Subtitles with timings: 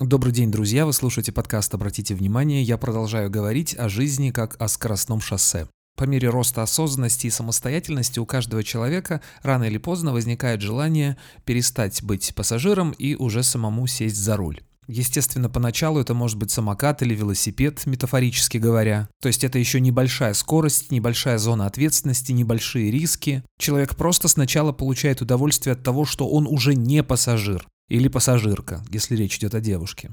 [0.00, 0.86] Добрый день, друзья!
[0.86, 2.62] Вы слушаете подкаст «Обратите внимание».
[2.62, 5.66] Я продолжаю говорить о жизни как о скоростном шоссе.
[5.96, 12.00] По мере роста осознанности и самостоятельности у каждого человека рано или поздно возникает желание перестать
[12.04, 14.60] быть пассажиром и уже самому сесть за руль.
[14.86, 19.08] Естественно, поначалу это может быть самокат или велосипед, метафорически говоря.
[19.20, 23.42] То есть это еще небольшая скорость, небольшая зона ответственности, небольшие риски.
[23.58, 27.66] Человек просто сначала получает удовольствие от того, что он уже не пассажир.
[27.88, 30.10] Или пассажирка, если речь идет о девушке.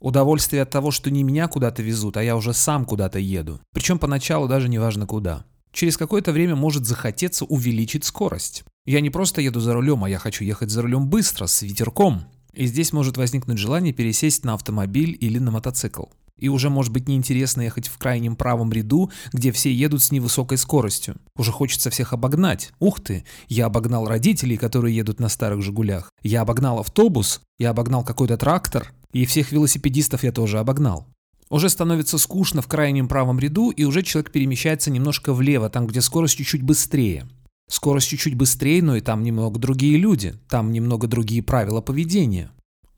[0.00, 3.60] Удовольствие от того, что не меня куда-то везут, а я уже сам куда-то еду.
[3.72, 5.44] Причем поначалу даже не важно куда.
[5.72, 8.64] Через какое-то время может захотеться увеличить скорость.
[8.84, 12.24] Я не просто еду за рулем, а я хочу ехать за рулем быстро, с ветерком.
[12.52, 16.06] И здесь может возникнуть желание пересесть на автомобиль или на мотоцикл.
[16.38, 20.58] И уже может быть неинтересно ехать в крайнем правом ряду, где все едут с невысокой
[20.58, 21.16] скоростью.
[21.36, 22.72] Уже хочется всех обогнать.
[22.80, 26.10] Ух ты, я обогнал родителей, которые едут на старых «Жигулях».
[26.22, 28.92] Я обогнал автобус, я обогнал какой-то трактор.
[29.12, 31.06] И всех велосипедистов я тоже обогнал.
[31.50, 36.00] Уже становится скучно в крайнем правом ряду, и уже человек перемещается немножко влево, там, где
[36.00, 37.28] скорость чуть-чуть быстрее.
[37.68, 42.50] Скорость чуть-чуть быстрее, но и там немного другие люди, там немного другие правила поведения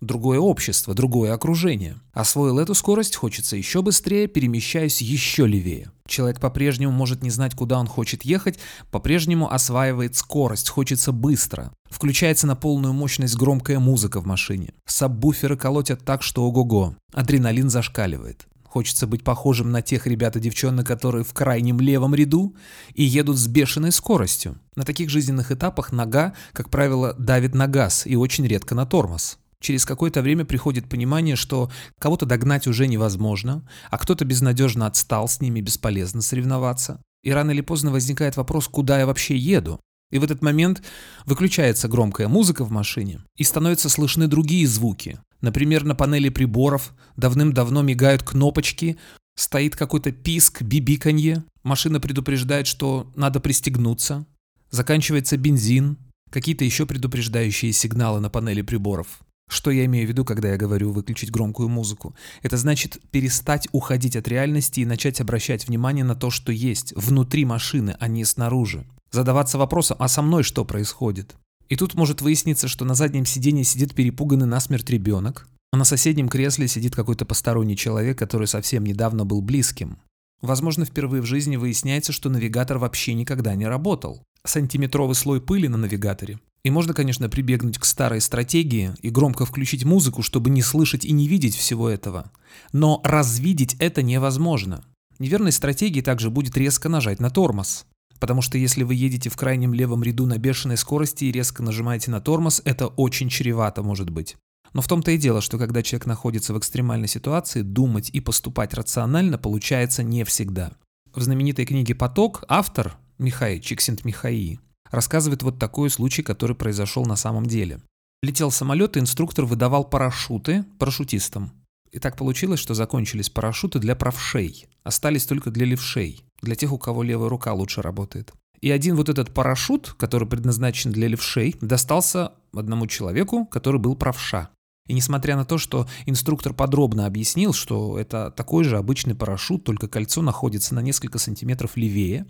[0.06, 1.96] другое общество, другое окружение.
[2.12, 5.90] Освоил эту скорость, хочется еще быстрее, перемещаюсь еще левее.
[6.06, 8.58] Человек по-прежнему может не знать, куда он хочет ехать,
[8.90, 11.72] по-прежнему осваивает скорость, хочется быстро.
[11.88, 14.74] Включается на полную мощность громкая музыка в машине.
[14.86, 16.96] Сабвуферы колотят так, что ого-го.
[17.12, 18.46] Адреналин зашкаливает.
[18.74, 22.56] Хочется быть похожим на тех ребят и девчонок, которые в крайнем левом ряду
[22.92, 24.58] и едут с бешеной скоростью.
[24.74, 29.38] На таких жизненных этапах нога, как правило, давит на газ и очень редко на тормоз.
[29.64, 35.40] Через какое-то время приходит понимание, что кого-то догнать уже невозможно, а кто-то безнадежно отстал, с
[35.40, 37.00] ними бесполезно соревноваться.
[37.22, 39.80] И рано или поздно возникает вопрос, куда я вообще еду.
[40.12, 40.82] И в этот момент
[41.24, 45.18] выключается громкая музыка в машине, и становятся слышны другие звуки.
[45.40, 48.98] Например, на панели приборов давным-давно мигают кнопочки,
[49.34, 54.26] стоит какой-то писк, бибиканье, машина предупреждает, что надо пристегнуться,
[54.70, 55.96] заканчивается бензин,
[56.30, 59.20] какие-то еще предупреждающие сигналы на панели приборов.
[59.48, 62.14] Что я имею в виду, когда я говорю выключить громкую музыку?
[62.42, 67.44] Это значит перестать уходить от реальности и начать обращать внимание на то, что есть внутри
[67.44, 68.86] машины, а не снаружи.
[69.10, 71.36] Задаваться вопросом, а со мной что происходит?
[71.68, 76.28] И тут может выясниться, что на заднем сиденье сидит перепуганный насмерть ребенок, а на соседнем
[76.28, 79.98] кресле сидит какой-то посторонний человек, который совсем недавно был близким.
[80.40, 84.22] Возможно, впервые в жизни выясняется, что навигатор вообще никогда не работал.
[84.44, 89.84] Сантиметровый слой пыли на навигаторе и можно, конечно, прибегнуть к старой стратегии и громко включить
[89.84, 92.30] музыку, чтобы не слышать и не видеть всего этого.
[92.72, 94.82] Но развидеть это невозможно.
[95.18, 97.84] Неверной стратегией также будет резко нажать на тормоз.
[98.18, 102.10] Потому что если вы едете в крайнем левом ряду на бешеной скорости и резко нажимаете
[102.10, 104.36] на тормоз, это очень чревато может быть.
[104.72, 108.72] Но в том-то и дело, что когда человек находится в экстремальной ситуации, думать и поступать
[108.72, 110.72] рационально получается не всегда.
[111.14, 114.58] В знаменитой книге «Поток» автор Михай Чиксент-Михаи
[114.90, 117.80] рассказывает вот такой случай, который произошел на самом деле.
[118.22, 121.52] Летел самолет, и инструктор выдавал парашюты парашютистам.
[121.92, 124.66] И так получилось, что закончились парашюты для правшей.
[124.82, 128.32] Остались только для левшей, для тех, у кого левая рука лучше работает.
[128.60, 134.48] И один вот этот парашют, который предназначен для левшей, достался одному человеку, который был правша.
[134.86, 139.88] И несмотря на то, что инструктор подробно объяснил, что это такой же обычный парашют, только
[139.88, 142.26] кольцо находится на несколько сантиметров левее,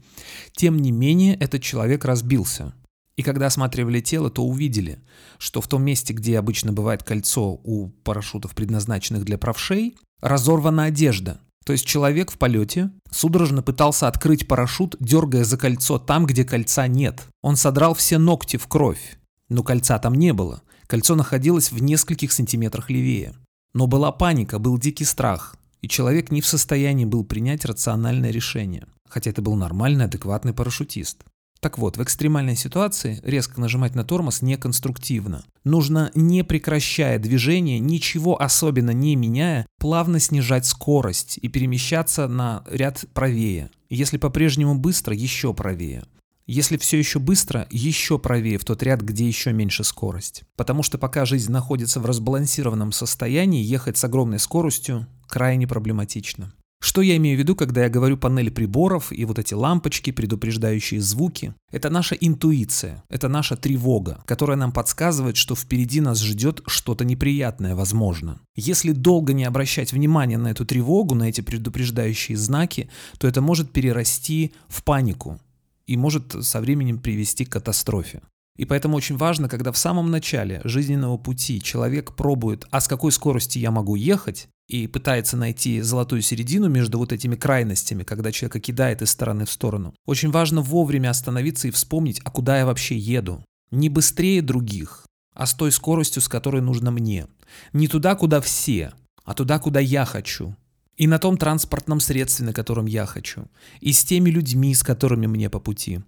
[0.52, 2.72] тем не менее этот человек разбился.
[3.16, 5.00] И когда осматривали тело, то увидели,
[5.38, 11.40] что в том месте, где обычно бывает кольцо у парашютов, предназначенных для правшей, разорвана одежда.
[11.64, 16.86] То есть человек в полете судорожно пытался открыть парашют, дергая за кольцо там, где кольца
[16.88, 17.26] нет.
[17.40, 20.62] Он содрал все ногти в кровь, но кольца там не было.
[20.86, 23.34] Кольцо находилось в нескольких сантиметрах левее.
[23.72, 28.86] Но была паника, был дикий страх, и человек не в состоянии был принять рациональное решение,
[29.08, 31.24] хотя это был нормальный, адекватный парашютист.
[31.64, 35.44] Так вот, в экстремальной ситуации резко нажимать на тормоз неконструктивно.
[35.64, 43.06] Нужно, не прекращая движение, ничего особенно не меняя, плавно снижать скорость и перемещаться на ряд
[43.14, 43.70] правее.
[43.88, 46.04] Если по-прежнему быстро, еще правее.
[46.46, 50.42] Если все еще быстро, еще правее в тот ряд, где еще меньше скорость.
[50.56, 56.52] Потому что пока жизнь находится в разбалансированном состоянии, ехать с огромной скоростью крайне проблематично.
[56.84, 61.00] Что я имею в виду, когда я говорю панель приборов и вот эти лампочки, предупреждающие
[61.00, 61.54] звуки?
[61.72, 67.74] Это наша интуиция, это наша тревога, которая нам подсказывает, что впереди нас ждет что-то неприятное,
[67.74, 68.38] возможно.
[68.54, 73.72] Если долго не обращать внимания на эту тревогу, на эти предупреждающие знаки, то это может
[73.72, 75.40] перерасти в панику,
[75.86, 78.22] и может со временем привести к катастрофе.
[78.56, 83.10] И поэтому очень важно, когда в самом начале жизненного пути человек пробует, а с какой
[83.10, 88.60] скоростью я могу ехать, и пытается найти золотую середину между вот этими крайностями, когда человека
[88.60, 89.94] кидает из стороны в сторону.
[90.06, 93.44] Очень важно вовремя остановиться и вспомнить, а куда я вообще еду.
[93.70, 97.26] Не быстрее других, а с той скоростью, с которой нужно мне.
[97.72, 98.92] Не туда, куда все,
[99.24, 100.56] а туда, куда я хочу.
[100.96, 103.48] И на том транспортном средстве, на котором я хочу.
[103.80, 106.00] И с теми людьми, с которыми мне по пути.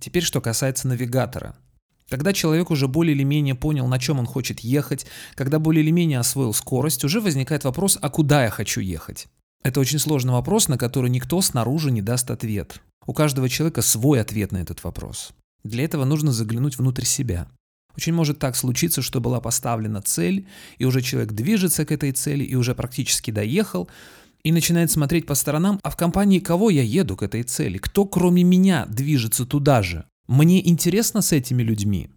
[0.00, 1.56] Теперь, что касается навигатора.
[2.08, 5.90] Когда человек уже более или менее понял, на чем он хочет ехать, когда более или
[5.90, 9.26] менее освоил скорость, уже возникает вопрос, а куда я хочу ехать?
[9.62, 12.80] Это очень сложный вопрос, на который никто снаружи не даст ответ.
[13.06, 15.32] У каждого человека свой ответ на этот вопрос.
[15.64, 17.48] Для этого нужно заглянуть внутрь себя.
[17.98, 20.46] Очень может так случиться, что была поставлена цель,
[20.78, 23.90] и уже человек движется к этой цели, и уже практически доехал,
[24.44, 27.76] и начинает смотреть по сторонам, а в компании кого я еду к этой цели?
[27.78, 30.04] Кто кроме меня движется туда же?
[30.28, 32.08] Мне интересно с этими людьми.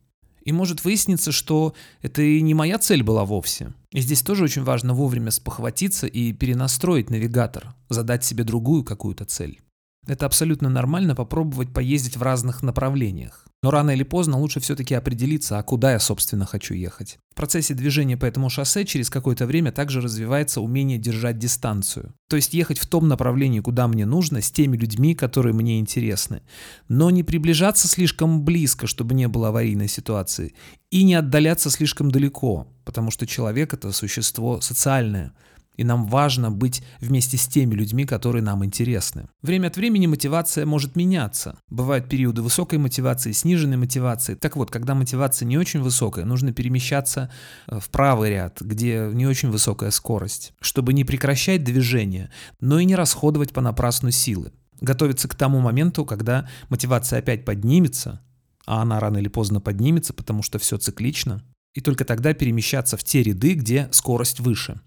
[0.44, 1.74] И может выясниться, что
[2.04, 3.74] это и не моя цель была вовсе.
[3.92, 9.60] И здесь тоже очень важно вовремя спохватиться и перенастроить навигатор, задать себе другую какую-то цель.
[10.08, 13.46] Это абсолютно нормально попробовать поездить в разных направлениях.
[13.62, 17.20] Но рано или поздно лучше все-таки определиться, а куда я, собственно, хочу ехать.
[17.32, 22.16] В процессе движения по этому шоссе через какое-то время также развивается умение держать дистанцию.
[22.28, 26.42] То есть ехать в том направлении, куда мне нужно, с теми людьми, которые мне интересны.
[26.88, 30.56] Но не приближаться слишком близко, чтобы не было аварийной ситуации.
[30.90, 35.34] И не отдаляться слишком далеко, потому что человек— это существо социальное—
[35.82, 39.28] и нам важно быть вместе с теми людьми, которые нам интересны.
[39.42, 41.58] Время от времени мотивация может меняться.
[41.70, 44.36] Бывают периоды высокой мотивации, сниженной мотивации.
[44.36, 47.32] Так вот, когда мотивация не очень высокая, нужно перемещаться
[47.68, 52.86] э, в правый ряд, где не очень высокая скорость, чтобы не прекращать движение, но и
[52.86, 54.52] не расходовать понапрасну силы.
[54.82, 58.22] Готовиться к тому моменту, когда мотивация опять поднимется,
[58.68, 61.44] а она рано или поздно поднимется, потому что все циклично,
[61.74, 64.80] и только тогда перемещаться в те ряды, где скорость выше.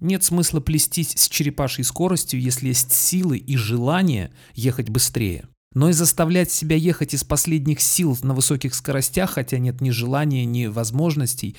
[0.00, 5.46] Нет смысла плестись с черепашьей скоростью, если есть силы и желание ехать быстрее.
[5.74, 10.44] Но и заставлять себя ехать из последних сил на высоких скоростях, хотя нет ни желания,
[10.44, 11.56] ни возможностей,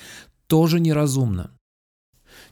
[0.48, 1.52] тоже неразумно.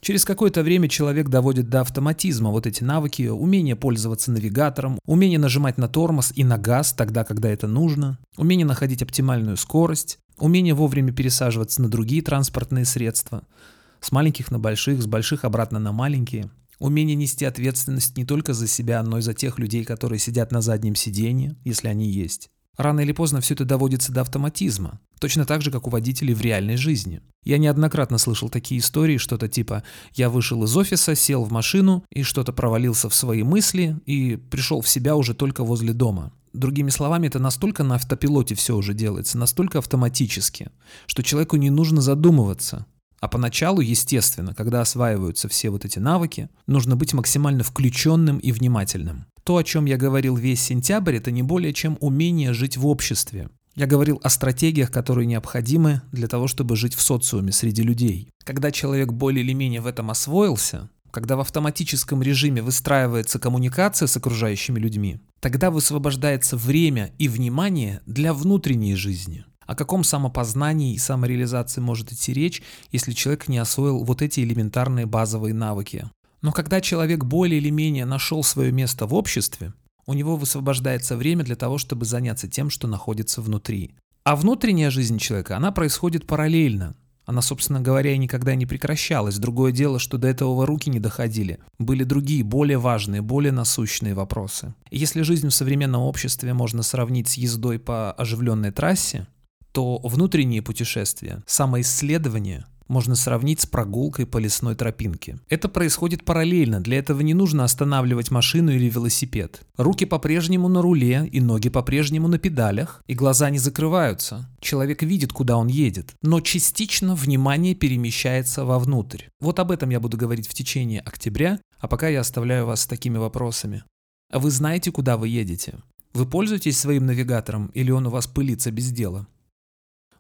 [0.00, 5.76] Через какое-то время человек доводит до автоматизма вот эти навыки, умение пользоваться навигатором, умение нажимать
[5.76, 11.12] на тормоз и на газ тогда, когда это нужно, умение находить оптимальную скорость, умение вовремя
[11.12, 13.42] пересаживаться на другие транспортные средства–
[14.00, 16.50] с маленьких на больших, с больших обратно на маленькие.
[16.78, 20.62] Умение нести ответственность не только за себя, но и за тех людей, которые сидят на
[20.62, 22.50] заднем сиденье, если они есть.
[22.76, 26.40] Рано или поздно все это доводится до автоматизма, точно так же, как у водителей в
[26.40, 27.20] реальной жизни.
[27.44, 29.82] Я неоднократно слышал такие истории, что-то типа
[30.14, 34.80] «я вышел из офиса, сел в машину и что-то провалился в свои мысли и пришел
[34.80, 36.32] в себя уже только возле дома».
[36.54, 40.70] Другими словами, это настолько на автопилоте все уже делается, настолько автоматически,
[41.06, 42.86] что человеку не нужно задумываться,
[43.20, 49.26] а поначалу, естественно, когда осваиваются все вот эти навыки, нужно быть максимально включенным и внимательным.
[49.44, 53.50] То, о чем я говорил весь сентябрь, это не более чем умение жить в обществе.
[53.76, 58.30] Я говорил о стратегиях, которые необходимы для того, чтобы жить в социуме среди людей.
[58.44, 64.16] Когда человек более или менее в этом освоился, когда в автоматическом режиме выстраивается коммуникация с
[64.16, 69.44] окружающими людьми, тогда высвобождается время и внимание для внутренней жизни.
[69.70, 75.06] О каком самопознании и самореализации может идти речь, если человек не освоил вот эти элементарные
[75.06, 76.10] базовые навыки?
[76.42, 79.72] Но когда человек более или менее нашел свое место в обществе,
[80.06, 83.94] у него высвобождается время для того, чтобы заняться тем, что находится внутри.
[84.24, 86.96] А внутренняя жизнь человека, она происходит параллельно.
[87.24, 89.38] Она, собственно говоря, и никогда не прекращалась.
[89.38, 91.60] Другое дело, что до этого руки не доходили.
[91.78, 94.74] Были другие, более важные, более насущные вопросы.
[94.90, 99.28] Если жизнь в современном обществе можно сравнить с ездой по оживленной трассе,
[99.72, 105.38] то внутренние путешествия, самоисследование можно сравнить с прогулкой по лесной тропинке.
[105.48, 109.62] Это происходит параллельно, для этого не нужно останавливать машину или велосипед.
[109.76, 114.50] Руки по-прежнему на руле и ноги по-прежнему на педалях, и глаза не закрываются.
[114.60, 119.26] Человек видит, куда он едет, но частично внимание перемещается вовнутрь.
[119.40, 122.86] Вот об этом я буду говорить в течение октября, а пока я оставляю вас с
[122.86, 123.84] такими вопросами.
[124.32, 125.74] А вы знаете, куда вы едете?
[126.12, 129.28] Вы пользуетесь своим навигатором или он у вас пылится без дела?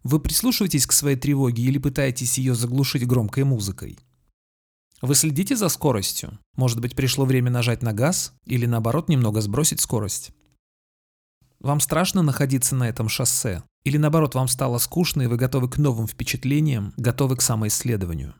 [0.02, 3.98] Вы прислушиваетесь к своей тревоге или пытаетесь ее заглушить громкой музыкой?
[5.02, 6.38] Вы следите за скоростью?
[6.56, 10.32] Может быть, пришло время нажать на газ или наоборот немного сбросить скорость?
[11.58, 13.62] Вам страшно находиться на этом шоссе?
[13.84, 18.34] Или наоборот, вам стало скучно и вы готовы к новым впечатлениям, готовы к самоисследованию?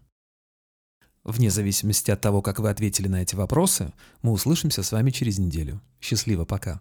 [1.25, 5.39] Вне зависимости от того, как вы ответили на эти вопросы, мы услышимся с вами через
[5.39, 5.83] неделю.
[6.01, 6.81] Счастливо, пока.